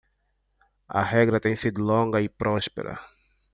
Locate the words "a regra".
0.89-1.39